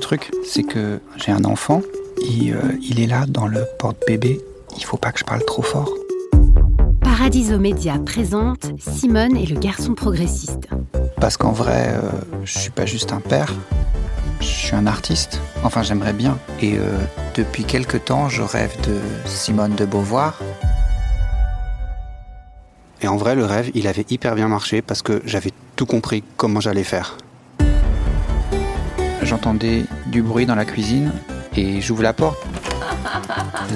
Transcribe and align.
Le 0.00 0.06
truc, 0.06 0.30
c'est 0.46 0.62
que 0.62 0.98
j'ai 1.18 1.30
un 1.30 1.44
enfant, 1.44 1.82
et, 2.22 2.54
euh, 2.54 2.58
il 2.80 3.00
est 3.00 3.06
là 3.06 3.26
dans 3.28 3.46
le 3.46 3.66
porte-bébé. 3.78 4.40
Il 4.78 4.82
faut 4.82 4.96
pas 4.96 5.12
que 5.12 5.18
je 5.18 5.24
parle 5.24 5.44
trop 5.44 5.60
fort. 5.60 5.92
Paradiso 7.02 7.58
Média 7.58 7.98
présente 7.98 8.72
Simone 8.78 9.36
et 9.36 9.44
le 9.44 9.60
garçon 9.60 9.92
progressiste. 9.92 10.68
Parce 11.20 11.36
qu'en 11.36 11.52
vrai, 11.52 11.90
euh, 11.92 12.12
je 12.44 12.58
suis 12.58 12.70
pas 12.70 12.86
juste 12.86 13.12
un 13.12 13.20
père, 13.20 13.52
je 14.40 14.46
suis 14.46 14.74
un 14.74 14.86
artiste. 14.86 15.38
Enfin, 15.64 15.82
j'aimerais 15.82 16.14
bien. 16.14 16.38
Et 16.62 16.78
euh, 16.78 16.96
depuis 17.34 17.64
quelque 17.64 17.98
temps, 17.98 18.30
je 18.30 18.40
rêve 18.40 18.74
de 18.80 18.96
Simone 19.26 19.74
de 19.74 19.84
Beauvoir. 19.84 20.40
Et 23.02 23.06
en 23.06 23.18
vrai, 23.18 23.34
le 23.34 23.44
rêve, 23.44 23.70
il 23.74 23.86
avait 23.86 24.06
hyper 24.08 24.34
bien 24.34 24.48
marché 24.48 24.80
parce 24.80 25.02
que 25.02 25.20
j'avais 25.26 25.50
tout 25.76 25.84
compris 25.84 26.24
comment 26.38 26.60
j'allais 26.60 26.84
faire. 26.84 27.18
J'entendais 29.22 29.84
du 30.10 30.22
bruit 30.22 30.46
dans 30.46 30.54
la 30.54 30.64
cuisine 30.64 31.12
et 31.56 31.80
j'ouvre 31.80 32.02
la 32.02 32.12
porte. 32.12 32.38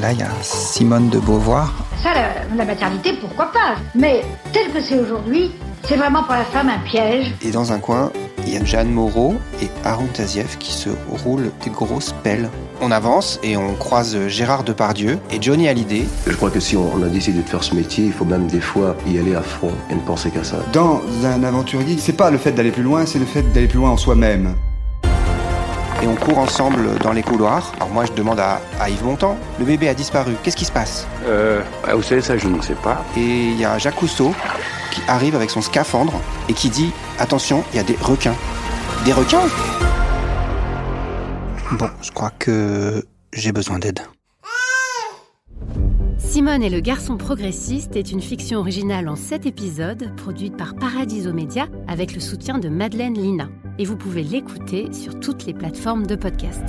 Là, 0.00 0.12
il 0.12 0.18
y 0.18 0.22
a 0.22 0.30
Simone 0.42 1.08
de 1.08 1.18
Beauvoir. 1.18 1.72
Ça, 2.02 2.10
la, 2.12 2.56
la 2.56 2.64
maternité, 2.64 3.14
pourquoi 3.20 3.46
pas? 3.52 3.76
Mais 3.94 4.22
tel 4.52 4.72
que 4.72 4.80
c'est 4.80 4.98
aujourd'hui, 4.98 5.52
c'est 5.84 5.96
vraiment 5.96 6.22
pour 6.24 6.34
la 6.34 6.44
femme 6.44 6.68
un 6.68 6.78
piège. 6.80 7.32
Et 7.42 7.50
dans 7.50 7.72
un 7.72 7.78
coin, 7.78 8.10
il 8.46 8.52
y 8.52 8.56
a 8.56 8.64
Jeanne 8.64 8.90
Moreau 8.90 9.36
et 9.62 9.68
Aaron 9.84 10.06
Tazieff 10.12 10.58
qui 10.58 10.72
se 10.72 10.90
roulent 11.08 11.50
des 11.64 11.70
grosses 11.70 12.14
pelles. 12.22 12.50
On 12.82 12.90
avance 12.90 13.38
et 13.42 13.56
on 13.56 13.74
croise 13.74 14.28
Gérard 14.28 14.64
Depardieu 14.64 15.18
et 15.30 15.40
Johnny 15.40 15.68
Hallyday. 15.68 16.04
Je 16.26 16.34
crois 16.34 16.50
que 16.50 16.60
si 16.60 16.76
on 16.76 17.02
a 17.02 17.08
décidé 17.08 17.40
de 17.40 17.48
faire 17.48 17.62
ce 17.64 17.74
métier, 17.74 18.04
il 18.06 18.12
faut 18.12 18.24
même 18.26 18.46
des 18.46 18.60
fois 18.60 18.96
y 19.06 19.18
aller 19.18 19.34
à 19.34 19.42
fond 19.42 19.70
et 19.90 19.94
ne 19.94 20.00
penser 20.00 20.30
qu'à 20.30 20.44
ça. 20.44 20.56
Dans 20.72 21.00
un 21.24 21.42
aventurier, 21.44 21.96
c'est 21.98 22.12
pas 22.12 22.30
le 22.30 22.38
fait 22.38 22.52
d'aller 22.52 22.72
plus 22.72 22.82
loin, 22.82 23.06
c'est 23.06 23.18
le 23.18 23.26
fait 23.26 23.42
d'aller 23.52 23.68
plus 23.68 23.78
loin 23.78 23.90
en 23.90 23.96
soi-même. 23.96 24.54
Et 26.04 26.06
on 26.06 26.16
court 26.16 26.36
ensemble 26.36 26.98
dans 26.98 27.12
les 27.12 27.22
couloirs. 27.22 27.72
Alors 27.76 27.88
moi 27.88 28.04
je 28.04 28.12
demande 28.12 28.38
à, 28.38 28.60
à 28.78 28.90
Yves 28.90 29.04
Montand, 29.04 29.38
le 29.58 29.64
bébé 29.64 29.88
a 29.88 29.94
disparu, 29.94 30.34
qu'est-ce 30.42 30.56
qui 30.56 30.66
se 30.66 30.72
passe? 30.72 31.06
Euh, 31.24 31.62
vous 31.94 32.02
savez 32.02 32.20
ça, 32.20 32.36
je 32.36 32.46
ne 32.46 32.60
sais 32.60 32.74
pas. 32.74 33.02
Et 33.16 33.20
il 33.22 33.58
y 33.58 33.64
a 33.64 33.78
Jacques 33.78 33.94
Cousteau 33.94 34.34
qui 34.90 35.00
arrive 35.08 35.34
avec 35.34 35.48
son 35.48 35.62
scaphandre 35.62 36.20
et 36.50 36.52
qui 36.52 36.68
dit 36.68 36.90
attention, 37.18 37.64
il 37.72 37.76
y 37.76 37.78
a 37.78 37.82
des 37.84 37.96
requins. 38.02 38.34
Des 39.06 39.14
requins? 39.14 39.46
Bon, 41.72 41.88
je 42.02 42.10
crois 42.10 42.32
que 42.38 43.02
j'ai 43.32 43.52
besoin 43.52 43.78
d'aide. 43.78 44.00
Simone 46.18 46.62
et 46.62 46.70
le 46.70 46.80
garçon 46.80 47.16
progressiste 47.16 47.96
est 47.96 48.12
une 48.12 48.20
fiction 48.20 48.58
originale 48.58 49.08
en 49.08 49.16
7 49.16 49.46
épisodes 49.46 50.14
produite 50.16 50.58
par 50.58 50.74
Paradiso 50.74 51.32
Média 51.32 51.66
avec 51.88 52.12
le 52.12 52.20
soutien 52.20 52.58
de 52.58 52.68
Madeleine 52.68 53.14
Lina. 53.14 53.48
Et 53.78 53.84
vous 53.84 53.96
pouvez 53.96 54.22
l'écouter 54.22 54.92
sur 54.92 55.18
toutes 55.18 55.46
les 55.46 55.54
plateformes 55.54 56.06
de 56.06 56.14
podcast. 56.16 56.64